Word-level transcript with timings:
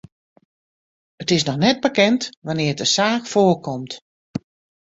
It 1.23 1.29
is 1.35 1.43
noch 1.47 1.61
net 1.65 1.79
bekend 1.85 2.21
wannear't 2.45 2.81
de 2.81 2.87
saak 2.95 3.23
foarkomt. 3.31 3.91